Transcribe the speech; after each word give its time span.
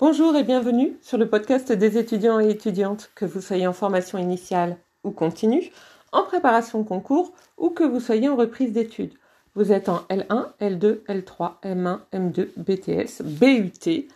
Bonjour 0.00 0.36
et 0.36 0.44
bienvenue 0.44 0.96
sur 1.02 1.18
le 1.18 1.28
podcast 1.28 1.72
des 1.72 1.98
étudiants 1.98 2.38
et 2.38 2.48
étudiantes, 2.48 3.10
que 3.16 3.24
vous 3.24 3.40
soyez 3.40 3.66
en 3.66 3.72
formation 3.72 4.16
initiale 4.16 4.76
ou 5.02 5.10
continue, 5.10 5.72
en 6.12 6.22
préparation 6.22 6.84
concours 6.84 7.32
ou 7.56 7.70
que 7.70 7.82
vous 7.82 7.98
soyez 7.98 8.28
en 8.28 8.36
reprise 8.36 8.72
d'études. 8.72 9.14
Vous 9.56 9.72
êtes 9.72 9.88
en 9.88 10.04
L1, 10.08 10.50
L2, 10.60 11.00
L3, 11.06 11.54
M1, 11.64 11.98
M2, 12.12 12.46
BTS, 12.56 13.24
BUT, 13.24 14.06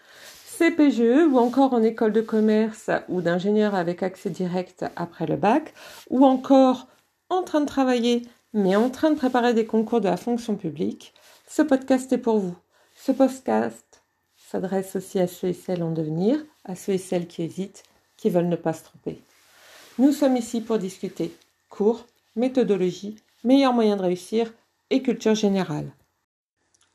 CPGE 0.57 1.27
ou 1.29 1.39
encore 1.39 1.75
en 1.75 1.83
école 1.83 2.13
de 2.13 2.21
commerce 2.21 2.89
ou 3.09 3.21
d'ingénieur 3.21 3.75
avec 3.75 4.05
accès 4.05 4.31
direct 4.31 4.85
après 4.95 5.27
le 5.27 5.35
bac 5.35 5.75
ou 6.11 6.25
encore 6.25 6.87
en 7.29 7.43
train 7.43 7.61
de 7.61 7.67
travailler 7.67 8.23
mais 8.53 8.77
en 8.77 8.89
train 8.89 9.11
de 9.11 9.17
préparer 9.17 9.53
des 9.53 9.67
concours 9.67 10.01
de 10.01 10.09
la 10.09 10.17
fonction 10.17 10.55
publique. 10.55 11.13
Ce 11.49 11.61
podcast 11.61 12.13
est 12.13 12.19
pour 12.19 12.39
vous. 12.39 12.55
Ce 12.95 13.11
podcast 13.11 13.92
s'adresse 14.53 14.97
aussi 14.97 15.19
à 15.19 15.27
ceux 15.27 15.49
et 15.49 15.53
celles 15.55 15.83
en 15.83 15.93
devenir, 15.93 16.39
à 16.67 16.75
ceux 16.75 16.93
et 16.93 16.99
celles 16.99 17.27
qui 17.27 17.43
hésitent, 17.43 17.85
qui 18.19 18.29
veulent 18.29 18.49
ne 18.49 18.57
pas 18.57 18.75
se 18.75 18.85
tromper. 18.85 19.19
Nous 19.99 20.13
sommes 20.13 20.37
ici 20.37 20.61
pour 20.61 20.79
discuter 20.79 21.35
cours, 21.71 22.05
méthodologie, 22.37 23.17
meilleurs 23.45 23.73
moyens 23.73 23.97
de 23.97 24.05
réussir 24.05 24.53
et 24.91 25.01
culture 25.01 25.35
générale. 25.35 25.91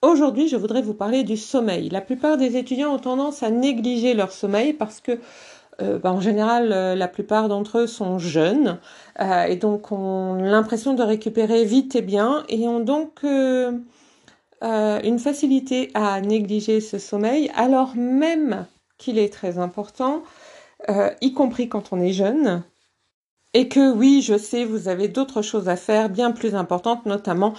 Aujourd'hui, 0.04 0.48
je 0.48 0.56
voudrais 0.56 0.84
vous 0.84 0.94
parler 0.94 1.24
du 1.24 1.36
sommeil. 1.36 1.90
La 1.90 2.02
plupart 2.02 2.38
des 2.38 2.58
étudiants 2.58 2.94
ont 2.94 3.00
tendance 3.00 3.42
à 3.42 3.50
négliger 3.50 4.14
leur 4.14 4.32
sommeil 4.32 4.74
parce 4.74 5.02
que 5.02 5.20
euh, 5.82 5.98
bah, 5.98 6.12
en 6.12 6.22
général, 6.22 6.72
euh, 6.72 6.94
la 6.94 7.08
plupart 7.08 7.50
d'entre 7.50 7.80
eux 7.80 7.88
sont 7.88 8.20
jeunes 8.20 8.78
euh, 9.20 9.44
et 9.46 9.56
donc 9.56 9.92
ont 9.92 10.36
l'impression 10.36 10.94
de 10.94 11.02
récupérer 11.02 11.66
vite 11.66 11.96
et 11.96 12.04
bien 12.04 12.44
et 12.50 12.68
ont 12.68 12.80
donc 12.80 13.26
euh, 14.64 15.00
une 15.04 15.20
facilité 15.20 15.92
à 15.94 16.20
négliger 16.20 16.82
ce 16.82 16.98
sommeil, 16.98 17.52
alors 17.56 17.96
même 17.96 18.66
qu'il 18.98 19.20
est 19.20 19.32
très 19.32 19.60
important, 19.60 20.24
euh, 20.90 21.12
y 21.22 21.34
compris 21.34 21.70
quand 21.70 21.94
on 21.94 22.00
est 22.00 22.14
jeune. 22.14 22.64
Et 23.54 23.70
que 23.70 23.92
oui, 23.92 24.22
je 24.22 24.38
sais, 24.38 24.66
vous 24.66 24.88
avez 24.88 25.08
d'autres 25.08 25.42
choses 25.42 25.70
à 25.70 25.76
faire 25.76 26.10
bien 26.10 26.32
plus 26.32 26.56
importantes, 26.56 27.06
notamment 27.06 27.54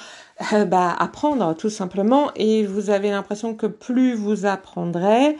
euh, 0.52 0.64
bah, 0.64 0.94
apprendre 0.98 1.54
tout 1.54 1.70
simplement. 1.70 2.30
Et 2.36 2.66
vous 2.66 2.90
avez 2.90 3.10
l'impression 3.10 3.54
que 3.54 3.66
plus 3.66 4.14
vous 4.14 4.44
apprendrez, 4.46 5.36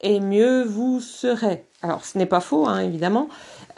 et 0.00 0.20
mieux 0.20 0.62
vous 0.62 1.00
serez. 1.00 1.64
Alors 1.82 2.04
ce 2.04 2.18
n'est 2.18 2.26
pas 2.26 2.40
faux, 2.40 2.66
hein, 2.66 2.80
évidemment, 2.80 3.28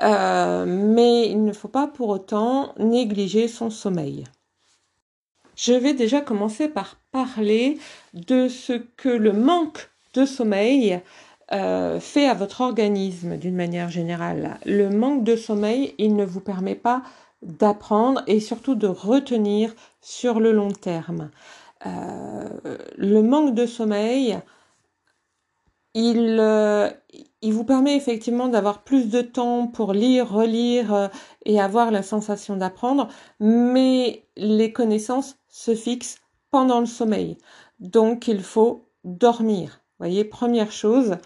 mais 0.00 1.28
il 1.28 1.44
ne 1.44 1.52
faut 1.52 1.68
pas 1.68 1.86
pour 1.86 2.08
autant 2.08 2.74
négliger 2.78 3.48
son 3.48 3.70
sommeil. 3.70 4.24
Je 5.62 5.74
vais 5.74 5.92
déjà 5.92 6.22
commencer 6.22 6.68
par 6.68 6.96
parler 7.12 7.76
de 8.14 8.48
ce 8.48 8.72
que 8.72 9.10
le 9.10 9.34
manque 9.34 9.90
de 10.14 10.24
sommeil 10.24 11.00
euh, 11.52 12.00
fait 12.00 12.26
à 12.26 12.32
votre 12.32 12.62
organisme 12.62 13.36
d'une 13.36 13.56
manière 13.56 13.90
générale. 13.90 14.58
Le 14.64 14.88
manque 14.88 15.22
de 15.22 15.36
sommeil, 15.36 15.94
il 15.98 16.16
ne 16.16 16.24
vous 16.24 16.40
permet 16.40 16.76
pas 16.76 17.02
d'apprendre 17.42 18.22
et 18.26 18.40
surtout 18.40 18.74
de 18.74 18.86
retenir 18.86 19.74
sur 20.00 20.40
le 20.40 20.52
long 20.52 20.70
terme. 20.70 21.28
Euh, 21.84 22.48
le 22.96 23.22
manque 23.22 23.54
de 23.54 23.66
sommeil, 23.66 24.38
il, 25.94 26.38
euh, 26.40 26.90
il 27.42 27.52
vous 27.52 27.64
permet 27.64 27.96
effectivement 27.96 28.48
d'avoir 28.48 28.84
plus 28.84 29.10
de 29.10 29.22
temps 29.22 29.66
pour 29.66 29.92
lire, 29.92 30.30
relire 30.30 30.94
euh, 30.94 31.08
et 31.44 31.60
avoir 31.60 31.90
la 31.90 32.02
sensation 32.02 32.56
d'apprendre, 32.56 33.08
mais 33.40 34.24
les 34.36 34.72
connaissances 34.72 35.36
se 35.48 35.74
fixent 35.74 36.18
pendant 36.50 36.80
le 36.80 36.86
sommeil. 36.86 37.38
Donc 37.80 38.28
il 38.28 38.42
faut 38.42 38.86
dormir. 39.04 39.80
Voyez, 39.98 40.24
première 40.24 40.72
chose, 40.72 41.16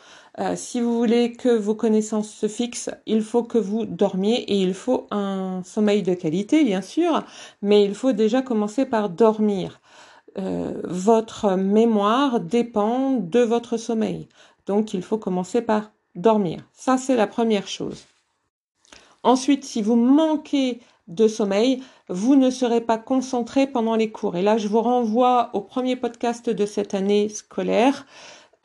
euh, 0.40 0.54
si 0.56 0.80
vous 0.80 0.98
voulez 0.98 1.32
que 1.32 1.48
vos 1.48 1.76
connaissances 1.76 2.28
se 2.28 2.48
fixent, 2.48 2.90
il 3.06 3.22
faut 3.22 3.44
que 3.44 3.58
vous 3.58 3.86
dormiez 3.86 4.40
et 4.52 4.60
il 4.60 4.74
faut 4.74 5.06
un 5.12 5.62
sommeil 5.64 6.02
de 6.02 6.14
qualité, 6.14 6.64
bien 6.64 6.82
sûr, 6.82 7.22
mais 7.62 7.84
il 7.84 7.94
faut 7.94 8.12
déjà 8.12 8.42
commencer 8.42 8.84
par 8.84 9.10
dormir. 9.10 9.80
Euh, 10.36 10.80
votre 10.83 11.52
mémoire 11.55 12.40
dépend 12.40 13.12
de 13.12 13.39
votre 13.40 13.77
sommeil. 13.77 14.28
Donc 14.67 14.95
il 14.95 15.02
faut 15.02 15.19
commencer 15.19 15.63
par 15.63 15.92
dormir. 16.14 16.61
Ça, 16.73 16.97
c'est 16.98 17.17
la 17.17 17.27
première 17.27 17.67
chose. 17.67 18.05
Ensuite, 19.23 19.64
si 19.64 19.83
vous 19.83 19.97
manquez 19.97 20.80
de 21.08 21.29
sommeil, 21.29 21.83
vous 22.08 22.36
ne 22.36 22.51
serez 22.51 22.80
pas 22.80 22.98
concentré 22.98 23.67
pendant 23.67 23.97
les 23.97 24.11
cours. 24.11 24.36
Et 24.36 24.42
là, 24.42 24.57
je 24.58 24.69
vous 24.69 24.80
renvoie 24.80 25.51
au 25.52 25.61
premier 25.61 25.97
podcast 25.97 26.48
de 26.48 26.67
cette 26.67 26.95
année 26.95 27.29
scolaire. 27.29 28.07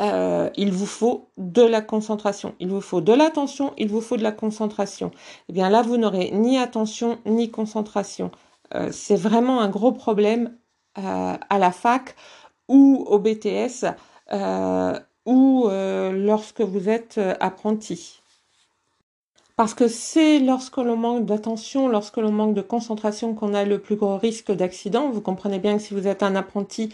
Euh, 0.01 0.49
il 0.55 0.71
vous 0.71 0.85
faut 0.85 1.29
de 1.37 1.61
la 1.61 1.81
concentration. 1.81 2.55
Il 2.59 2.69
vous 2.69 2.81
faut 2.81 3.01
de 3.01 3.11
l'attention, 3.11 3.73
il 3.77 3.89
vous 3.89 3.99
faut 3.99 4.15
de 4.15 4.23
la 4.23 4.31
concentration. 4.31 5.11
Eh 5.49 5.53
bien 5.53 5.69
là, 5.69 5.81
vous 5.81 5.97
n'aurez 5.97 6.31
ni 6.31 6.57
attention 6.57 7.19
ni 7.25 7.51
concentration. 7.51 8.31
Euh, 8.75 8.89
c'est 8.91 9.17
vraiment 9.17 9.59
un 9.59 9.69
gros 9.69 9.91
problème 9.91 10.55
euh, 10.97 11.35
à 11.49 11.59
la 11.59 11.71
fac 11.71 12.15
ou 12.69 13.05
au 13.07 13.19
BTS 13.19 13.85
ou 15.29 15.67
euh, 15.67 16.11
lorsque 16.11 16.61
vous 16.61 16.89
êtes 16.89 17.19
euh, 17.19 17.35
apprenti. 17.39 18.19
Parce 19.55 19.75
que 19.75 19.87
c'est 19.87 20.39
lorsque 20.39 20.77
l'on 20.77 20.95
manque 20.95 21.25
d'attention, 21.25 21.87
lorsque 21.87 22.17
l'on 22.17 22.31
manque 22.31 22.55
de 22.55 22.61
concentration 22.61 23.35
qu'on 23.35 23.53
a 23.53 23.63
le 23.63 23.77
plus 23.77 23.95
gros 23.95 24.17
risque 24.17 24.51
d'accident. 24.51 25.11
Vous 25.11 25.21
comprenez 25.21 25.59
bien 25.59 25.77
que 25.77 25.83
si 25.83 25.93
vous 25.93 26.07
êtes 26.07 26.23
un 26.23 26.35
apprenti 26.35 26.89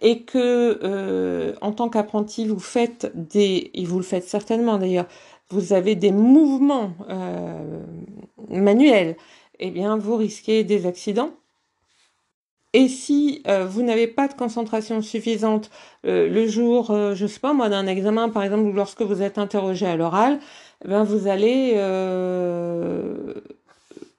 et 0.00 0.22
que 0.22 0.78
euh, 0.84 1.54
en 1.60 1.72
tant 1.72 1.88
qu'apprenti 1.88 2.46
vous 2.46 2.60
faites 2.60 3.10
des, 3.14 3.72
et 3.74 3.84
vous 3.84 3.96
le 3.96 4.04
faites 4.04 4.28
certainement 4.28 4.78
d'ailleurs, 4.78 5.06
vous 5.48 5.72
avez 5.72 5.96
des 5.96 6.12
mouvements 6.12 6.92
manuels, 8.48 9.16
eh 9.58 9.70
bien 9.70 9.96
vous 9.98 10.16
risquez 10.16 10.64
des 10.64 10.86
accidents 10.86 11.32
et 12.74 12.88
si 12.88 13.42
euh, 13.46 13.66
vous 13.66 13.82
n'avez 13.82 14.06
pas 14.06 14.28
de 14.28 14.34
concentration 14.34 15.02
suffisante 15.02 15.70
euh, 16.06 16.28
le 16.28 16.46
jour, 16.46 16.90
euh, 16.90 17.14
je 17.14 17.26
sais 17.26 17.40
pas 17.40 17.52
moi, 17.52 17.68
d'un 17.68 17.86
examen, 17.86 18.30
par 18.30 18.42
exemple, 18.44 18.62
ou 18.62 18.72
lorsque 18.72 19.02
vous 19.02 19.22
êtes 19.22 19.38
interrogé 19.38 19.86
à 19.86 19.96
l'oral, 19.96 20.40
eh 20.84 20.88
ben 20.88 21.04
vous 21.04 21.28
allez 21.28 21.76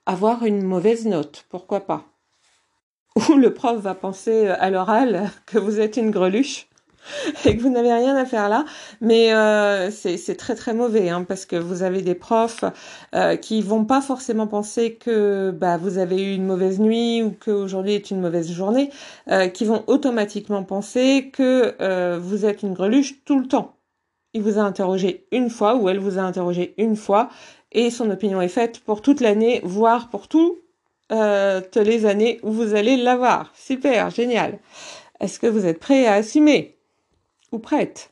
avoir 0.06 0.46
une 0.46 0.64
mauvaise 0.64 1.06
note. 1.06 1.46
Pourquoi 1.50 1.82
pas? 1.82 2.04
Ou 3.30 3.36
le 3.36 3.54
prof 3.54 3.80
va 3.80 3.96
penser 3.96 4.48
à 4.48 4.70
l'oral 4.70 5.30
que 5.46 5.58
vous 5.58 5.80
êtes 5.80 5.98
une 5.98 6.12
greluche 6.12 6.68
et 7.46 7.56
que 7.56 7.62
vous 7.62 7.70
n'avez 7.70 7.94
rien 7.94 8.16
à 8.16 8.26
faire 8.26 8.50
là. 8.50 8.66
Mais 9.02 9.34
euh, 9.34 9.92
c'est 9.92 10.36
très 10.36 10.56
très 10.56 10.74
mauvais 10.74 11.10
hein, 11.10 11.26
parce 11.28 11.46
que 11.46 11.56
vous 11.56 11.84
avez 11.84 12.02
des 12.02 12.16
profs 12.16 12.64
euh, 13.16 13.36
qui 13.36 13.62
vont 13.62 13.86
pas 13.86 14.02
forcément 14.02 14.48
penser 14.48 14.96
que 14.96 15.52
bah, 15.52 15.78
vous 15.78 15.98
avez 15.98 16.22
eu 16.22 16.36
une 16.36 16.46
mauvaise 16.46 16.80
nuit 16.80 17.22
ou 17.24 17.32
qu'aujourd'hui 17.32 17.94
est 17.94 18.12
une 18.12 18.22
mauvaise 18.22 18.52
journée, 18.52 18.90
euh, 19.30 19.48
qui 19.48 19.66
vont 19.66 19.84
automatiquement 19.88 20.64
penser 20.64 21.30
que 21.32 21.76
euh, 21.82 22.20
vous 22.22 22.46
êtes 22.46 22.64
une 22.64 22.74
greluche 22.74 23.24
tout 23.26 23.40
le 23.40 23.48
temps. 23.48 23.76
Il 24.34 24.42
vous 24.42 24.58
a 24.58 24.64
interrogé 24.64 25.28
une 25.32 25.50
fois 25.50 25.76
ou 25.76 25.90
elle 25.90 26.00
vous 26.00 26.18
a 26.18 26.22
interrogé 26.22 26.74
une 26.78 26.96
fois 26.96 27.30
et 27.72 27.92
son 27.92 28.10
opinion 28.10 28.42
est 28.42 28.48
faite 28.48 28.80
pour 28.80 29.02
toute 29.02 29.22
l'année, 29.22 29.62
voire 29.64 30.10
pour 30.10 30.28
toutes 30.28 30.60
les 31.76 32.06
années 32.06 32.40
où 32.42 32.52
vous 32.52 32.74
allez 32.74 32.98
l'avoir. 32.98 33.52
Super, 33.56 34.10
génial. 34.10 34.58
Est-ce 35.20 35.40
que 35.40 35.48
vous 35.48 35.68
êtes 35.68 35.80
prêt 35.80 36.08
à 36.08 36.14
assumer? 36.14 36.78
Prête. 37.60 38.12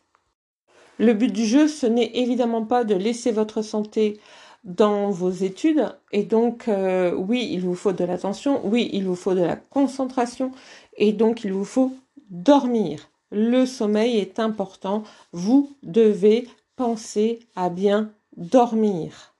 Le 0.97 1.13
but 1.13 1.31
du 1.31 1.45
jeu, 1.45 1.67
ce 1.67 1.87
n'est 1.87 2.11
évidemment 2.13 2.65
pas 2.65 2.83
de 2.83 2.95
laisser 2.95 3.31
votre 3.31 3.61
santé 3.61 4.19
dans 4.63 5.09
vos 5.09 5.31
études 5.31 5.95
et 6.11 6.23
donc 6.23 6.67
euh, 6.67 7.13
oui, 7.15 7.49
il 7.51 7.61
vous 7.61 7.73
faut 7.73 7.93
de 7.93 8.03
l'attention, 8.03 8.61
oui, 8.63 8.89
il 8.93 9.05
vous 9.05 9.15
faut 9.15 9.33
de 9.33 9.41
la 9.41 9.55
concentration 9.55 10.51
et 10.97 11.13
donc 11.13 11.43
il 11.43 11.53
vous 11.53 11.65
faut 11.65 11.91
dormir. 12.29 13.09
Le 13.31 13.65
sommeil 13.65 14.17
est 14.17 14.39
important, 14.39 15.03
vous 15.31 15.75
devez 15.81 16.47
penser 16.75 17.39
à 17.55 17.69
bien 17.69 18.11
dormir. 18.37 19.33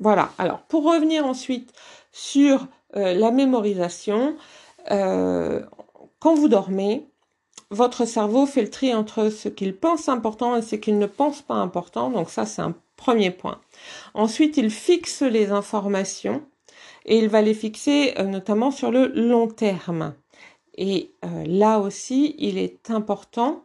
Voilà, 0.00 0.30
alors 0.38 0.62
pour 0.62 0.84
revenir 0.84 1.26
ensuite 1.26 1.72
sur 2.12 2.66
euh, 2.96 3.14
la 3.14 3.30
mémorisation, 3.30 4.36
euh, 4.90 5.62
quand 6.18 6.34
vous 6.34 6.48
dormez, 6.48 7.06
votre 7.70 8.04
cerveau 8.04 8.46
fait 8.46 8.62
le 8.62 8.70
tri 8.70 8.94
entre 8.94 9.30
ce 9.30 9.48
qu'il 9.48 9.74
pense 9.74 10.08
important 10.08 10.56
et 10.56 10.62
ce 10.62 10.76
qu'il 10.76 10.98
ne 10.98 11.06
pense 11.06 11.42
pas 11.42 11.54
important. 11.54 12.10
Donc 12.10 12.30
ça, 12.30 12.46
c'est 12.46 12.62
un 12.62 12.74
premier 12.96 13.30
point. 13.30 13.60
Ensuite, 14.14 14.56
il 14.56 14.70
fixe 14.70 15.22
les 15.22 15.50
informations 15.50 16.42
et 17.04 17.18
il 17.18 17.28
va 17.28 17.42
les 17.42 17.54
fixer 17.54 18.14
euh, 18.18 18.24
notamment 18.24 18.70
sur 18.70 18.90
le 18.90 19.08
long 19.08 19.48
terme. 19.48 20.14
Et 20.76 21.12
euh, 21.24 21.44
là 21.46 21.78
aussi, 21.78 22.34
il 22.38 22.58
est 22.58 22.90
important 22.90 23.62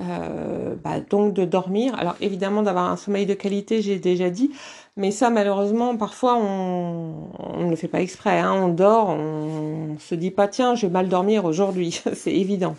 euh, 0.00 0.76
bah, 0.76 1.00
donc 1.00 1.34
de 1.34 1.44
dormir. 1.44 1.94
Alors 1.98 2.16
évidemment 2.20 2.62
d'avoir 2.62 2.90
un 2.90 2.96
sommeil 2.96 3.26
de 3.26 3.34
qualité, 3.34 3.82
j'ai 3.82 3.98
déjà 3.98 4.30
dit, 4.30 4.52
mais 4.96 5.10
ça 5.10 5.28
malheureusement 5.28 5.96
parfois 5.96 6.36
on, 6.36 7.64
ne 7.64 7.70
le 7.70 7.76
fait 7.76 7.88
pas 7.88 8.00
exprès. 8.00 8.38
Hein. 8.38 8.52
On 8.54 8.68
dort, 8.68 9.08
on 9.08 9.98
se 9.98 10.14
dit 10.14 10.30
pas 10.30 10.46
tiens 10.46 10.74
je 10.76 10.86
vais 10.86 10.92
mal 10.92 11.08
dormir 11.08 11.44
aujourd'hui, 11.44 12.00
c'est 12.14 12.32
évident. 12.32 12.76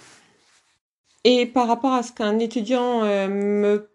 Et 1.24 1.46
par 1.46 1.68
rapport 1.68 1.94
à 1.94 2.04
ce 2.04 2.12
qu'un 2.12 2.40
étudiant 2.40 3.04
euh, 3.04 3.28
me 3.28 3.90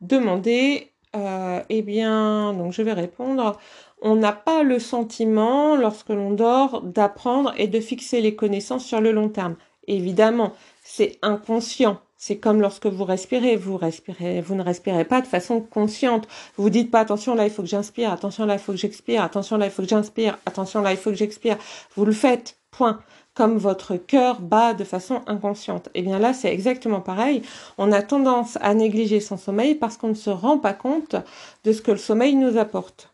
demandez, 0.00 0.92
euh, 1.14 1.60
eh 1.68 1.82
bien, 1.82 2.52
donc 2.52 2.72
je 2.72 2.82
vais 2.82 2.92
répondre. 2.92 3.58
On 4.02 4.16
n'a 4.16 4.32
pas 4.32 4.62
le 4.62 4.78
sentiment, 4.78 5.76
lorsque 5.76 6.10
l'on 6.10 6.32
dort, 6.32 6.82
d'apprendre 6.82 7.54
et 7.56 7.66
de 7.66 7.80
fixer 7.80 8.20
les 8.20 8.36
connaissances 8.36 8.84
sur 8.84 9.00
le 9.00 9.12
long 9.12 9.30
terme. 9.30 9.56
Évidemment, 9.86 10.52
c'est 10.82 11.18
inconscient. 11.22 11.98
C'est 12.18 12.38
comme 12.38 12.60
lorsque 12.60 12.86
vous 12.86 13.04
respirez, 13.04 13.56
vous 13.56 13.76
respirez, 13.76 14.40
vous 14.40 14.54
ne 14.54 14.62
respirez 14.62 15.04
pas 15.04 15.20
de 15.20 15.26
façon 15.26 15.60
consciente. 15.60 16.26
Vous 16.56 16.70
dites 16.70 16.90
pas 16.90 17.00
attention 17.00 17.34
là 17.34 17.44
il 17.44 17.50
faut 17.50 17.62
que 17.62 17.68
j'inspire, 17.68 18.10
attention 18.10 18.46
là 18.46 18.54
il 18.54 18.58
faut 18.58 18.72
que 18.72 18.78
j'expire, 18.78 19.22
attention 19.22 19.58
là 19.58 19.66
il 19.66 19.70
faut 19.70 19.82
que 19.82 19.88
j'inspire, 19.88 20.38
attention 20.46 20.80
là 20.80 20.92
il 20.92 20.96
faut 20.96 21.10
que 21.10 21.16
j'expire. 21.16 21.58
Vous 21.94 22.06
le 22.06 22.12
faites, 22.12 22.58
point. 22.70 23.00
Comme 23.36 23.58
votre 23.58 23.96
cœur 23.96 24.40
bat 24.40 24.74
de 24.74 24.84
façon 24.84 25.22
inconsciente. 25.26 25.88
Et 25.88 26.00
eh 26.00 26.02
bien 26.02 26.18
là 26.18 26.32
c'est 26.32 26.52
exactement 26.52 27.00
pareil. 27.00 27.42
On 27.78 27.92
a 27.92 28.02
tendance 28.02 28.58
à 28.60 28.74
négliger 28.74 29.20
son 29.20 29.36
sommeil 29.36 29.74
parce 29.74 29.96
qu'on 29.96 30.08
ne 30.08 30.14
se 30.14 30.30
rend 30.30 30.58
pas 30.58 30.72
compte 30.72 31.16
de 31.64 31.72
ce 31.72 31.82
que 31.82 31.92
le 31.92 31.98
sommeil 31.98 32.34
nous 32.34 32.56
apporte. 32.56 33.10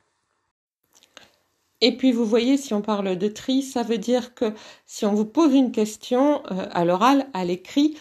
Et 1.83 1.97
puis 1.97 2.13
vous 2.13 2.25
voyez, 2.25 2.57
si 2.57 2.73
on 2.75 2.81
parle 2.81 3.19
de 3.19 3.29
tri, 3.29 3.63
ça 3.63 3.83
veut 3.83 3.99
dire 3.99 4.35
que 4.35 4.55
si 4.87 5.05
on 5.05 5.15
vous 5.15 5.25
pose 5.25 5.53
une 5.53 5.73
question 5.73 6.41
euh, 6.53 6.67
à 6.71 6.85
l'oral, 6.85 7.27
à 7.35 7.45
l'écrit, 7.45 7.99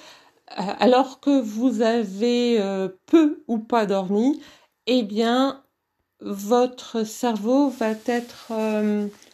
euh, 0.52 0.64
alors 0.80 1.20
que 1.20 1.42
vous 1.42 1.82
avez 1.82 2.62
euh, 2.62 2.90
peu 3.08 3.44
ou 3.48 3.58
pas 3.58 3.88
dormi, 3.88 4.40
eh 4.86 5.02
bien, 5.02 5.64
votre 6.20 7.04
cerveau 7.04 7.70
va 7.70 7.94
être, 8.06 8.52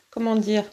comment 0.10 0.36
dire, 0.36 0.64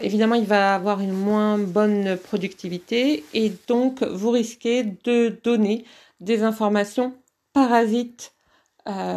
évidemment, 0.00 0.34
il 0.34 0.44
va 0.44 0.74
avoir 0.74 1.00
une 1.00 1.12
moins 1.12 1.58
bonne 1.58 2.16
productivité 2.16 3.24
et 3.34 3.52
donc 3.66 4.02
vous 4.02 4.30
risquez 4.30 4.84
de 4.84 5.36
donner 5.42 5.84
des 6.20 6.42
informations 6.42 7.14
parasites, 7.52 8.32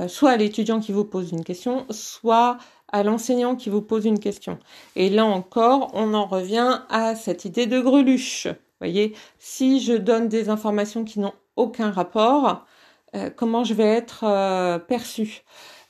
soit 0.08 0.32
à 0.32 0.38
l'étudiant 0.38 0.80
qui 0.80 0.92
vous 0.92 1.06
pose 1.06 1.32
une 1.32 1.44
question, 1.44 1.86
soit 1.92 2.58
à 2.92 3.04
l'enseignant 3.04 3.56
qui 3.56 3.70
vous 3.70 3.82
pose 3.82 4.06
une 4.06 4.20
question. 4.20 4.58
Et 4.96 5.10
là 5.10 5.26
encore, 5.26 5.92
on 5.94 6.14
en 6.14 6.26
revient 6.26 6.82
à 6.90 7.16
cette 7.16 7.46
idée 7.46 7.68
de 7.68 7.80
greluche 7.80 8.48
voyez, 8.80 9.16
si 9.40 9.82
je 9.82 9.94
donne 9.94 10.28
des 10.28 10.50
informations 10.50 11.04
qui 11.04 11.20
n'ont 11.20 11.34
aucun 11.56 11.92
rapport, 11.92 12.66
euh, 13.16 13.30
comment 13.36 13.64
je 13.64 13.74
vais 13.74 13.84
être 13.84 14.24
euh, 14.24 14.80
perçue? 14.80 15.44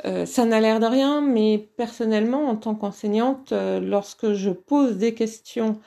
Euh, 0.05 0.25
Ça 0.25 0.45
n'a 0.45 0.59
l'air 0.59 0.79
de 0.79 0.85
rien, 0.85 1.21
mais 1.21 1.69
personnellement, 1.77 2.49
en 2.49 2.55
tant 2.55 2.75
qu'enseignante, 2.75 3.53
lorsque 3.53 4.33
je 4.33 4.49
pose 4.49 4.97
des 4.97 5.13
questions 5.13 5.79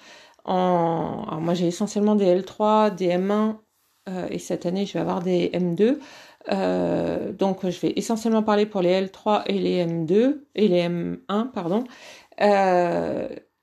en... 0.44 1.24
Alors 1.28 1.40
moi, 1.40 1.54
j'ai 1.54 1.66
essentiellement 1.66 2.14
des 2.14 2.40
L3, 2.40 2.94
des 2.94 3.08
M1, 3.08 3.56
et 4.30 4.38
cette 4.38 4.64
année, 4.64 4.86
je 4.86 4.94
vais 4.94 5.00
avoir 5.00 5.20
des 5.20 5.50
M2. 5.50 5.98
donc, 7.36 7.68
je 7.68 7.80
vais 7.80 7.92
essentiellement 7.96 8.42
parler 8.42 8.64
pour 8.64 8.80
les 8.80 9.02
L3 9.02 9.42
et 9.46 9.58
les 9.58 9.84
M2, 9.84 10.44
et 10.54 10.68
les 10.68 10.88
M1, 10.88 11.50
pardon 11.52 11.84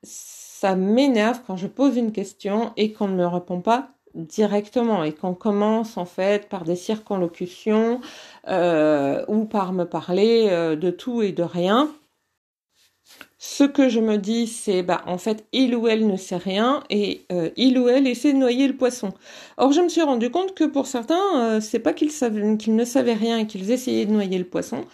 ça 0.03 0.75
m'énerve 0.75 1.41
quand 1.45 1.57
je 1.57 1.67
pose 1.67 1.97
une 1.97 2.11
question 2.11 2.73
et 2.77 2.93
qu'on 2.93 3.07
ne 3.07 3.15
me 3.15 3.27
répond 3.27 3.61
pas 3.61 3.94
directement 4.15 5.03
et 5.03 5.13
qu'on 5.13 5.33
commence 5.33 5.97
en 5.97 6.05
fait 6.05 6.49
par 6.49 6.63
des 6.63 6.75
circonlocutions 6.75 8.01
euh, 8.47 9.23
ou 9.27 9.45
par 9.45 9.73
me 9.73 9.83
parler 9.83 10.47
euh, 10.49 10.75
de 10.75 10.89
tout 10.89 11.21
et 11.21 11.31
de 11.31 11.43
rien. 11.43 11.89
Ce 13.37 13.63
que 13.63 13.89
je 13.89 13.99
me 13.99 14.17
dis, 14.17 14.47
c'est 14.47 14.81
bah 14.81 15.03
en 15.05 15.19
fait 15.19 15.45
il 15.51 15.75
ou 15.75 15.87
elle 15.87 16.07
ne 16.07 16.17
sait 16.17 16.37
rien 16.37 16.83
et 16.89 17.25
euh, 17.31 17.51
il 17.55 17.77
ou 17.77 17.87
elle 17.89 18.07
essaie 18.07 18.33
de 18.33 18.37
noyer 18.37 18.67
le 18.67 18.75
poisson. 18.75 19.13
Or 19.57 19.71
je 19.71 19.81
me 19.81 19.89
suis 19.89 20.01
rendu 20.01 20.31
compte 20.31 20.55
que 20.55 20.63
pour 20.63 20.87
certains, 20.87 21.61
c'est 21.61 21.79
pas 21.79 21.93
qu'ils 21.93 22.09
qu'ils 22.57 22.75
ne 22.75 22.85
savaient 22.85 23.13
rien 23.13 23.37
et 23.37 23.45
qu'ils 23.45 23.69
essayaient 23.69 24.07
de 24.07 24.11
noyer 24.11 24.39
le 24.39 24.45
poisson, 24.45 24.85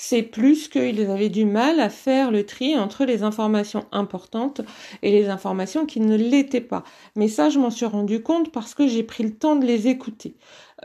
c'est 0.00 0.22
plus 0.22 0.68
qu'ils 0.68 1.10
avaient 1.10 1.28
du 1.28 1.44
mal 1.44 1.80
à 1.80 1.90
faire 1.90 2.30
le 2.30 2.46
tri 2.46 2.78
entre 2.78 3.04
les 3.04 3.24
informations 3.24 3.84
importantes 3.90 4.60
et 5.02 5.10
les 5.10 5.28
informations 5.28 5.86
qui 5.86 5.98
ne 5.98 6.16
l'étaient 6.16 6.60
pas. 6.60 6.84
Mais 7.16 7.26
ça, 7.26 7.50
je 7.50 7.58
m'en 7.58 7.70
suis 7.70 7.84
rendu 7.84 8.22
compte 8.22 8.52
parce 8.52 8.74
que 8.74 8.86
j'ai 8.86 9.02
pris 9.02 9.24
le 9.24 9.34
temps 9.34 9.56
de 9.56 9.66
les 9.66 9.88
écouter. 9.88 10.36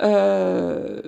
Euh, 0.01 0.99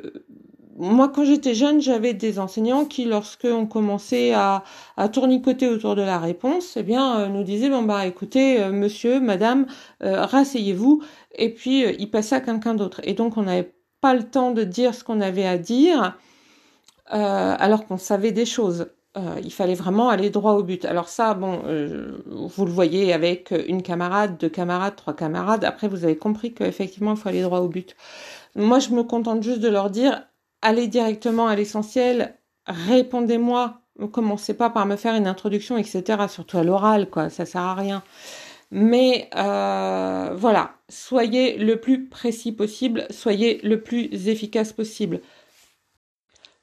moi, 0.77 1.09
quand 1.09 1.25
j'étais 1.25 1.55
jeune, 1.55 1.81
j'avais 1.81 2.13
des 2.13 2.37
enseignants 2.37 2.85
qui, 2.85 3.05
lorsque 3.05 3.45
on 3.45 3.65
commençait 3.65 4.33
à, 4.33 4.63
à 4.97 5.09
tournicoter 5.09 5.67
autour 5.67 5.95
de 5.95 6.03
la 6.03 6.19
réponse, 6.19 6.77
eh 6.77 6.83
bien, 6.83 7.21
euh, 7.21 7.27
nous 7.27 7.43
disaient 7.43 7.71
bon 7.71 7.81
bah 7.81 8.05
écoutez, 8.05 8.61
euh, 8.61 8.71
monsieur, 8.71 9.19
madame, 9.19 9.65
rasseyez-vous, 10.01 11.01
et 11.35 11.51
puis 11.51 11.85
il 11.97 12.11
passait 12.11 12.35
à 12.35 12.41
quelqu'un 12.41 12.75
d'autre. 12.75 13.01
Et 13.03 13.15
donc, 13.15 13.35
on 13.37 13.43
n'avait 13.43 13.73
pas 13.99 14.13
le 14.13 14.23
temps 14.23 14.51
de 14.51 14.63
dire 14.63 14.93
ce 14.93 15.03
qu'on 15.03 15.21
avait 15.21 15.47
à 15.47 15.57
dire. 15.57 16.15
Euh, 17.13 17.55
alors 17.59 17.85
qu'on 17.85 17.97
savait 17.97 18.31
des 18.31 18.45
choses. 18.45 18.87
Euh, 19.17 19.39
il 19.43 19.53
fallait 19.53 19.75
vraiment 19.75 20.09
aller 20.09 20.29
droit 20.29 20.53
au 20.53 20.63
but. 20.63 20.85
Alors 20.85 21.07
ça, 21.07 21.33
bon, 21.35 21.61
euh, 21.65 22.17
vous 22.25 22.65
le 22.65 22.71
voyez 22.71 23.13
avec 23.13 23.53
une 23.67 23.81
camarade, 23.81 24.37
deux 24.37 24.49
camarades, 24.49 24.95
trois 24.95 25.15
camarades. 25.15 25.63
Après, 25.63 25.87
vous 25.87 26.03
avez 26.03 26.17
compris 26.17 26.53
qu'effectivement, 26.53 27.11
il 27.11 27.17
faut 27.17 27.29
aller 27.29 27.41
droit 27.41 27.59
au 27.59 27.69
but. 27.69 27.95
Moi, 28.55 28.79
je 28.79 28.89
me 28.89 29.03
contente 29.03 29.43
juste 29.43 29.59
de 29.61 29.69
leur 29.69 29.89
dire, 29.89 30.23
allez 30.61 30.87
directement 30.87 31.47
à 31.47 31.55
l'essentiel, 31.55 32.35
répondez-moi, 32.67 33.81
ne 33.99 34.07
commencez 34.07 34.53
pas 34.53 34.69
par 34.69 34.85
me 34.85 34.97
faire 34.97 35.15
une 35.15 35.27
introduction, 35.27 35.77
etc. 35.77 36.27
Surtout 36.27 36.57
à 36.57 36.63
l'oral, 36.63 37.09
quoi, 37.09 37.29
ça 37.29 37.45
sert 37.45 37.61
à 37.61 37.75
rien. 37.75 38.03
Mais 38.71 39.29
voilà, 39.33 40.71
soyez 40.89 41.57
le 41.57 41.79
plus 41.79 42.09
précis 42.09 42.51
possible, 42.51 43.05
soyez 43.11 43.59
le 43.63 43.81
plus 43.81 44.27
efficace 44.27 44.73
possible. 44.73 45.21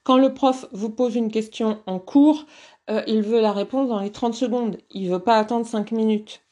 Quand 0.05 0.19
le 0.19 0.35
prof 0.35 0.67
vous 0.73 0.91
pose 0.91 1.15
une 1.15 1.31
question 1.31 1.81
en 1.87 1.99
cours, 1.99 2.47
euh, 2.91 3.03
il 3.07 3.23
veut 3.23 3.41
la 3.41 3.53
réponse 3.53 3.89
dans 3.89 4.01
les 4.01 4.11
30 4.11 4.35
secondes. 4.35 4.79
Il 4.91 5.09
veut 5.11 5.21
pas 5.21 5.39
attendre 5.39 5.67
5 5.67 5.93
minutes. 5.93 6.43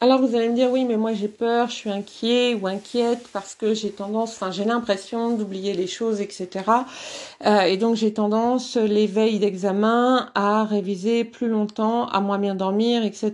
Alors 0.00 0.20
vous 0.20 0.36
allez 0.36 0.48
me 0.48 0.54
dire 0.54 0.70
oui 0.70 0.84
mais 0.84 0.96
moi 0.96 1.12
j'ai 1.12 1.26
peur, 1.26 1.68
je 1.70 1.74
suis 1.74 1.90
inquiet 1.90 2.54
ou 2.54 2.68
inquiète 2.68 3.28
parce 3.32 3.56
que 3.56 3.74
j'ai 3.74 3.90
tendance, 3.90 4.30
enfin 4.30 4.52
j'ai 4.52 4.64
l'impression 4.64 5.36
d'oublier 5.36 5.74
les 5.74 5.88
choses, 5.88 6.20
etc. 6.20 6.48
Euh, 7.44 7.62
et 7.62 7.76
donc 7.76 7.96
j'ai 7.96 8.12
tendance 8.12 8.76
les 8.76 9.08
veilles 9.08 9.40
d'examen 9.40 10.30
à 10.36 10.62
réviser 10.62 11.24
plus 11.24 11.48
longtemps, 11.48 12.06
à 12.06 12.20
moins 12.20 12.38
bien 12.38 12.54
dormir, 12.54 13.04
etc. 13.04 13.32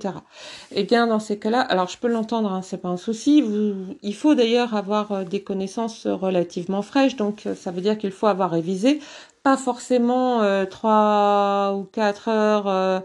Et 0.71 0.81
eh 0.81 0.85
bien 0.85 1.07
dans 1.07 1.21
ces 1.21 1.39
cas-là, 1.39 1.61
alors 1.61 1.89
je 1.89 1.99
peux 1.99 2.09
l'entendre, 2.09 2.51
hein, 2.51 2.63
c'est 2.63 2.79
pas 2.79 2.89
un 2.89 2.97
souci. 2.97 3.43
Vous, 3.43 3.75
il 4.03 4.15
faut 4.15 4.35
d'ailleurs 4.35 4.75
avoir 4.75 5.13
euh, 5.13 5.25
des 5.25 5.43
connaissances 5.43 6.07
relativement 6.07 6.81
fraîches, 6.81 7.17
donc 7.17 7.45
euh, 7.45 7.55
ça 7.55 7.73
veut 7.73 7.83
dire 7.83 7.99
qu'il 7.99 8.11
faut 8.11 8.27
avoir 8.27 8.51
révisé, 8.51 9.01
pas 9.43 9.59
forcément 9.59 10.41
trois 10.71 11.75
ou 11.77 11.85
quatre 11.85 12.29
heures 12.29 13.03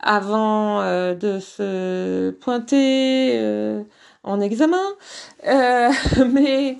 avant 0.00 0.80
euh, 0.80 1.14
de 1.14 1.38
se 1.40 2.30
pointer 2.30 3.32
euh, 3.34 3.82
en 4.22 4.40
examen. 4.40 4.76
Euh, 5.46 5.90
mais 6.32 6.78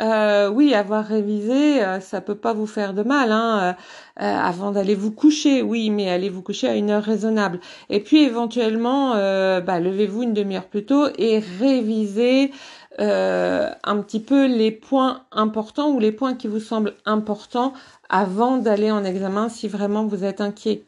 oui, 0.00 0.74
avoir 0.74 1.04
révisé, 1.04 1.80
ça 2.00 2.20
peut 2.20 2.34
pas 2.34 2.52
vous 2.52 2.66
faire 2.66 2.94
de 2.94 3.04
mal. 3.04 3.30
Hein, 3.30 3.76
avant 4.16 4.72
d'aller 4.72 4.96
vous 4.96 5.12
coucher, 5.12 5.62
oui, 5.62 5.88
mais 5.90 6.10
allez 6.10 6.30
vous 6.30 6.42
coucher 6.42 6.68
à 6.68 6.74
une 6.74 6.90
heure 6.90 7.04
raisonnable. 7.04 7.60
Et 7.90 8.00
puis 8.00 8.24
éventuellement, 8.24 9.10
bah, 9.12 9.78
levez-vous 9.78 10.24
une 10.24 10.34
demi-heure 10.34 10.66
plus 10.66 10.84
tôt 10.84 11.06
et 11.16 11.38
révisez 11.60 12.50
un 12.98 14.02
petit 14.02 14.18
peu 14.18 14.46
les 14.46 14.72
points 14.72 15.22
importants 15.30 15.90
ou 15.90 16.00
les 16.00 16.12
points 16.12 16.34
qui 16.34 16.48
vous 16.48 16.60
semblent 16.60 16.94
importants 17.06 17.72
avant 18.08 18.58
d'aller 18.58 18.90
en 18.90 19.04
examen 19.04 19.48
si 19.48 19.68
vraiment 19.68 20.06
vous 20.06 20.24
êtes 20.24 20.40
inquiet. 20.40 20.84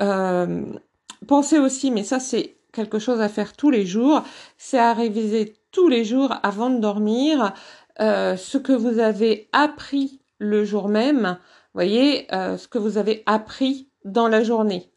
Euh, 0.00 0.64
Pensez 1.26 1.58
aussi, 1.58 1.90
mais 1.90 2.04
ça 2.04 2.20
c'est 2.20 2.56
quelque 2.72 2.98
chose 2.98 3.20
à 3.20 3.28
faire 3.28 3.54
tous 3.54 3.70
les 3.70 3.86
jours, 3.86 4.22
c'est 4.58 4.78
à 4.78 4.92
réviser 4.92 5.54
tous 5.72 5.88
les 5.88 6.04
jours 6.04 6.34
avant 6.42 6.70
de 6.70 6.78
dormir 6.78 7.54
euh, 8.00 8.36
ce 8.36 8.58
que 8.58 8.72
vous 8.72 8.98
avez 8.98 9.48
appris 9.52 10.20
le 10.38 10.64
jour 10.64 10.88
même, 10.88 11.38
voyez, 11.74 12.26
euh, 12.34 12.58
ce 12.58 12.68
que 12.68 12.78
vous 12.78 12.98
avez 12.98 13.22
appris 13.26 13.88
dans 14.04 14.28
la 14.28 14.44
journée. 14.44 14.90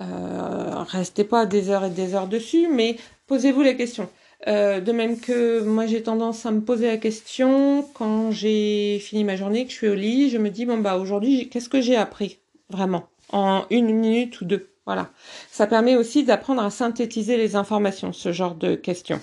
Euh, 0.00 0.82
restez 0.88 1.24
pas 1.24 1.46
des 1.46 1.70
heures 1.70 1.84
et 1.84 1.90
des 1.90 2.14
heures 2.14 2.28
dessus, 2.28 2.68
mais 2.68 2.96
posez-vous 3.26 3.62
la 3.62 3.74
question. 3.74 4.08
de 4.46 4.92
même 4.92 5.18
que 5.18 5.62
moi 5.62 5.86
j'ai 5.86 6.02
tendance 6.02 6.46
à 6.46 6.50
me 6.50 6.60
poser 6.60 6.86
la 6.86 6.98
question 6.98 7.86
quand 7.94 8.30
j'ai 8.30 8.98
fini 9.00 9.24
ma 9.24 9.36
journée, 9.36 9.64
que 9.64 9.70
je 9.70 9.76
suis 9.76 9.88
au 9.88 9.94
lit, 9.94 10.30
je 10.30 10.38
me 10.38 10.50
dis 10.50 10.66
bon 10.66 10.78
bah 10.78 10.96
aujourd'hui 10.98 11.48
qu'est-ce 11.48 11.68
que 11.68 11.80
j'ai 11.80 11.96
appris 11.96 12.38
vraiment 12.68 13.04
en 13.32 13.64
une 13.70 13.86
minute 13.86 14.40
ou 14.40 14.44
deux? 14.44 14.73
Voilà. 14.86 15.10
Ça 15.50 15.66
permet 15.66 15.96
aussi 15.96 16.24
d'apprendre 16.24 16.62
à 16.62 16.70
synthétiser 16.70 17.36
les 17.36 17.56
informations, 17.56 18.12
ce 18.12 18.32
genre 18.32 18.54
de 18.54 18.74
questions. 18.74 19.20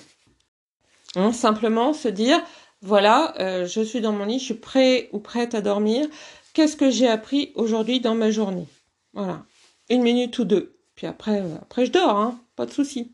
Hein, 1.15 1.33
simplement 1.33 1.93
se 1.93 2.07
dire, 2.07 2.41
voilà, 2.81 3.33
euh, 3.39 3.67
je 3.67 3.81
suis 3.81 4.01
dans 4.01 4.11
mon 4.11 4.25
lit, 4.25 4.39
je 4.39 4.45
suis 4.45 4.53
prêt 4.53 5.09
ou 5.11 5.19
prête 5.19 5.53
à 5.53 5.61
dormir. 5.61 6.07
Qu'est-ce 6.53 6.75
que 6.75 6.89
j'ai 6.89 7.07
appris 7.07 7.51
aujourd'hui 7.55 7.99
dans 7.99 8.15
ma 8.15 8.31
journée? 8.31 8.67
Voilà. 9.13 9.43
Une 9.89 10.01
minute 10.01 10.37
ou 10.39 10.45
deux. 10.45 10.77
Puis 10.95 11.07
après, 11.07 11.41
euh, 11.41 11.55
après 11.61 11.85
je 11.85 11.91
dors, 11.91 12.17
hein, 12.17 12.39
pas 12.55 12.65
de 12.65 12.71
souci. 12.71 13.13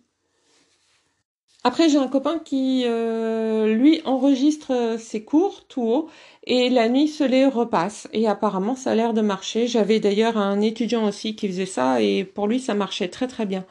Après, 1.64 1.90
j'ai 1.90 1.98
un 1.98 2.08
copain 2.08 2.40
qui, 2.40 2.84
euh, 2.86 3.74
lui, 3.74 4.02
enregistre 4.06 4.96
ses 5.00 5.24
cours 5.24 5.66
tout 5.68 5.82
haut 5.84 6.10
et 6.46 6.70
la 6.70 6.88
nuit 6.88 7.08
se 7.10 7.24
les 7.24 7.46
repasse. 7.46 8.08
Et 8.14 8.28
apparemment, 8.28 8.76
ça 8.76 8.92
a 8.92 8.96
l'air 8.96 9.14
de 9.14 9.22
marcher. 9.22 9.68
J'avais 9.68 10.00
d'ailleurs 10.00 10.38
un 10.38 10.62
étudiant 10.62 11.06
aussi 11.06 11.36
qui 11.36 11.48
faisait 11.48 11.66
ça 11.66 12.02
et 12.02 12.24
pour 12.24 12.48
lui, 12.48 12.60
ça 12.60 12.74
marchait 12.74 13.10
très 13.10 13.28
très 13.28 13.46
bien. 13.46 13.66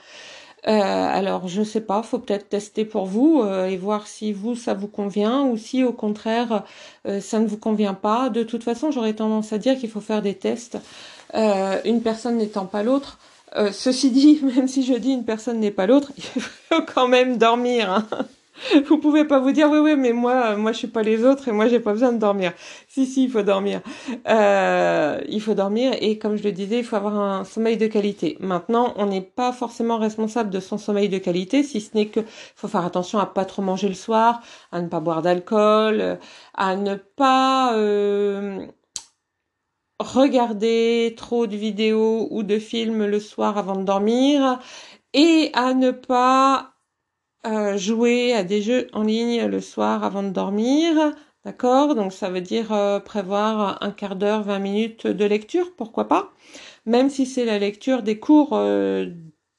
Euh, 0.69 0.73
alors, 0.73 1.47
je 1.49 1.63
sais 1.63 1.81
pas, 1.81 2.03
faut 2.03 2.19
peut-être 2.19 2.49
tester 2.49 2.85
pour 2.85 3.07
vous 3.07 3.41
euh, 3.43 3.67
et 3.67 3.77
voir 3.77 4.09
si 4.09 4.33
vous, 4.33 4.57
ça 4.57 4.75
vous 4.75 4.89
convient 4.89 5.45
ou 5.45 5.57
si 5.57 5.85
au 5.85 5.93
contraire, 5.93 6.65
euh, 7.07 7.21
ça 7.21 7.39
ne 7.39 7.47
vous 7.47 7.59
convient 7.59 7.95
pas. 7.95 8.31
De 8.31 8.43
toute 8.43 8.65
façon, 8.65 8.91
j'aurais 8.91 9.15
tendance 9.15 9.53
à 9.53 9.59
dire 9.59 9.79
qu'il 9.79 9.91
faut 9.91 10.01
faire 10.01 10.23
des 10.23 10.35
tests, 10.35 10.79
une 11.35 12.03
personne 12.03 12.37
n'étant 12.39 12.67
pas 12.67 12.83
l'autre. 12.83 13.19
Ceci 13.73 14.11
dit, 14.11 14.41
même 14.57 14.69
si 14.69 14.85
je 14.85 14.95
dis 14.95 15.13
une 15.13 15.25
personne 15.25 15.61
n'est 15.61 15.71
pas 15.71 15.87
l'autre, 15.87 16.13
il 16.17 16.23
faut 16.23 16.83
quand 16.95 17.09
même 17.09 17.39
dormir. 17.39 17.91
Hein. 17.91 18.07
Vous 18.89 18.99
pouvez 18.99 19.25
pas 19.25 19.39
vous 19.39 19.53
dire 19.53 19.69
oui 19.71 19.79
oui 19.79 19.97
mais 19.97 20.13
moi 20.13 20.57
moi 20.57 20.73
je 20.73 20.79
suis 20.79 20.87
pas 20.87 21.03
les 21.03 21.25
autres 21.25 21.49
et 21.49 21.53
moi 21.53 21.69
j'ai 21.69 21.81
pas 21.81 21.93
besoin 21.93 22.13
de 22.13 22.19
dormir. 22.19 22.53
Si 22.89 23.07
si 23.07 23.25
il 23.25 23.31
faut 23.31 23.43
dormir. 23.43 23.81
Euh, 24.29 25.21
il 25.29 25.41
faut 25.41 25.55
dormir 25.55 25.93
et 26.01 26.19
comme 26.19 26.37
je 26.37 26.43
le 26.43 26.53
disais 26.53 26.79
il 26.79 26.85
faut 26.85 26.97
avoir 26.97 27.19
un 27.19 27.45
sommeil 27.45 27.77
de 27.77 27.87
qualité. 27.87 28.37
Maintenant 28.41 28.95
on 28.97 29.07
n'est 29.07 29.21
pas 29.23 29.53
forcément 29.53 29.99
responsable 29.99 30.51
de 30.51 30.61
son 30.61 30.79
sommeil 30.79 31.09
de 31.09 31.19
qualité 31.19 31.63
si 31.63 31.81
ce 31.81 31.91
n'est 31.95 32.07
que 32.07 32.21
faut 32.55 32.69
faire 32.69 32.85
attention 32.85 33.19
à 33.19 33.27
pas 33.27 33.45
trop 33.45 33.63
manger 33.63 33.89
le 33.89 33.95
soir, 33.95 34.41
à 34.73 34.81
ne 34.81 34.89
pas 34.89 35.01
boire 35.01 35.23
d'alcool, 35.23 36.19
à 36.55 36.77
ne 36.77 36.95
pas 36.95 37.75
euh, 37.77 38.67
regarder 39.99 41.15
trop 41.17 41.47
de 41.47 41.57
vidéos 41.57 42.29
ou 42.31 42.43
de 42.43 42.59
films 42.59 43.07
le 43.07 43.21
soir 43.21 43.59
avant 43.59 43.77
de 43.77 43.85
dormir 43.85 44.59
et 45.15 45.51
à 45.55 45.75
ne 45.75 45.91
pas 45.91 46.75
jouer 47.77 48.33
à 48.35 48.43
des 48.45 48.61
jeux 48.63 48.89
en 48.93 49.03
ligne 49.05 49.47
le 49.47 49.61
soir 49.61 50.03
avant 50.05 50.23
de 50.25 50.31
dormir. 50.31 51.15
D'accord? 51.47 51.95
Donc 51.95 52.13
ça 52.13 52.29
veut 52.29 52.41
dire 52.41 52.73
euh, 52.73 52.99
prévoir 52.99 53.81
un 53.81 53.93
quart 53.93 54.17
d'heure, 54.17 54.43
20 54.43 54.59
minutes 54.59 55.07
de 55.07 55.25
lecture, 55.25 55.77
pourquoi 55.77 56.09
pas? 56.09 56.33
Même 56.87 57.09
si 57.09 57.25
c'est 57.25 57.45
la 57.45 57.61
lecture 57.61 58.03
des 58.03 58.19
cours 58.19 58.51
euh, 58.55 59.07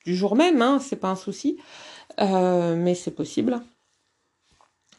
du 0.05 0.13
jour 0.13 0.35
même, 0.35 0.61
hein, 0.61 0.79
c'est 0.79 0.97
pas 0.97 1.09
un 1.09 1.15
souci, 1.15 1.57
euh, 2.19 2.75
mais 2.75 2.93
c'est 2.93 3.15
possible. 3.15 3.61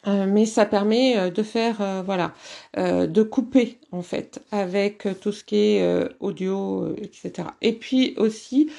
Mais 0.05 0.45
ça 0.45 0.65
permet 0.65 1.29
de 1.31 1.43
faire, 1.43 2.03
voilà, 2.05 2.33
de 2.77 3.23
couper 3.23 3.77
en 3.91 4.01
fait 4.01 4.41
avec 4.51 5.07
tout 5.21 5.31
ce 5.31 5.43
qui 5.43 5.57
est 5.57 6.09
audio, 6.19 6.95
etc. 6.97 7.49
Et 7.61 7.73
puis 7.73 8.13
aussi, 8.17 8.71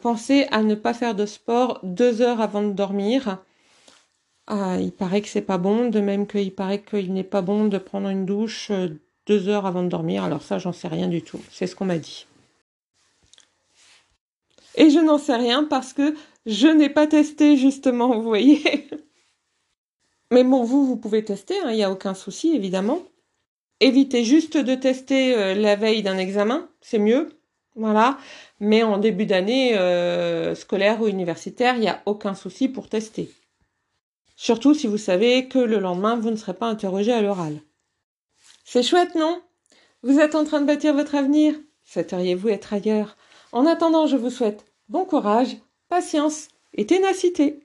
pensez 0.00 0.46
à 0.50 0.62
ne 0.62 0.74
pas 0.74 0.94
faire 0.94 1.14
de 1.14 1.26
sport 1.26 1.80
deux 1.82 2.22
heures 2.22 2.40
avant 2.40 2.62
de 2.62 2.72
dormir 2.72 3.38
ah, 4.46 4.76
il 4.78 4.92
paraît 4.92 5.22
que 5.22 5.28
c'est 5.28 5.40
pas 5.40 5.58
bon, 5.58 5.88
de 5.88 6.00
même 6.00 6.26
qu'il 6.26 6.54
paraît 6.54 6.82
qu'il 6.82 7.12
n'est 7.14 7.24
pas 7.24 7.40
bon 7.40 7.66
de 7.66 7.78
prendre 7.78 8.08
une 8.08 8.26
douche 8.26 8.70
euh, 8.70 8.88
deux 9.26 9.48
heures 9.48 9.64
avant 9.64 9.82
de 9.82 9.88
dormir. 9.88 10.22
Alors 10.24 10.42
ça, 10.42 10.58
j'en 10.58 10.72
sais 10.72 10.88
rien 10.88 11.08
du 11.08 11.22
tout. 11.22 11.40
C'est 11.50 11.66
ce 11.66 11.74
qu'on 11.74 11.86
m'a 11.86 11.98
dit. 11.98 12.26
Et 14.76 14.90
je 14.90 14.98
n'en 14.98 15.18
sais 15.18 15.36
rien 15.36 15.64
parce 15.64 15.92
que 15.92 16.14
je 16.46 16.66
n'ai 16.66 16.90
pas 16.90 17.06
testé 17.06 17.56
justement, 17.56 18.14
vous 18.14 18.22
voyez. 18.22 18.88
Mais 20.34 20.42
bon, 20.42 20.64
vous, 20.64 20.84
vous 20.84 20.96
pouvez 20.96 21.24
tester, 21.24 21.54
hein, 21.60 21.70
il 21.70 21.76
n'y 21.76 21.84
a 21.84 21.92
aucun 21.92 22.12
souci, 22.12 22.56
évidemment. 22.56 23.04
Évitez 23.78 24.24
juste 24.24 24.56
de 24.56 24.74
tester 24.74 25.32
euh, 25.36 25.54
la 25.54 25.76
veille 25.76 26.02
d'un 26.02 26.18
examen, 26.18 26.68
c'est 26.80 26.98
mieux. 26.98 27.38
Voilà. 27.76 28.18
Mais 28.58 28.82
en 28.82 28.98
début 28.98 29.26
d'année 29.26 29.78
euh, 29.78 30.56
scolaire 30.56 31.00
ou 31.00 31.06
universitaire, 31.06 31.76
il 31.76 31.82
n'y 31.82 31.88
a 31.88 32.02
aucun 32.06 32.34
souci 32.34 32.66
pour 32.68 32.88
tester. 32.88 33.30
Surtout 34.34 34.74
si 34.74 34.88
vous 34.88 34.98
savez 34.98 35.46
que 35.46 35.60
le 35.60 35.78
lendemain, 35.78 36.16
vous 36.16 36.32
ne 36.32 36.36
serez 36.36 36.54
pas 36.54 36.66
interrogé 36.66 37.12
à 37.12 37.22
l'oral. 37.22 37.60
C'est 38.64 38.82
chouette, 38.82 39.14
non? 39.14 39.40
Vous 40.02 40.18
êtes 40.18 40.34
en 40.34 40.42
train 40.42 40.60
de 40.60 40.66
bâtir 40.66 40.94
votre 40.94 41.14
avenir 41.14 41.54
Souhaiteriez-vous 41.84 42.48
être 42.48 42.72
ailleurs? 42.72 43.16
En 43.52 43.66
attendant, 43.66 44.08
je 44.08 44.16
vous 44.16 44.30
souhaite 44.30 44.64
bon 44.88 45.04
courage, 45.04 45.58
patience 45.88 46.48
et 46.72 46.86
ténacité. 46.86 47.63